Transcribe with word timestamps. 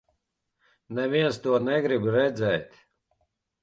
Neviens 1.01 1.39
to 1.45 1.61
negrib 1.69 2.11
redzēt. 2.19 2.85